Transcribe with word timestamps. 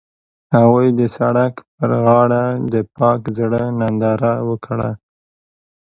هغوی 0.55 0.87
د 0.99 1.01
سړک 1.17 1.55
پر 1.77 1.89
غاړه 2.03 2.43
د 2.73 2.75
پاک 2.97 3.21
زړه 3.37 3.61
ننداره 3.79 4.33
وکړه. 4.49 4.89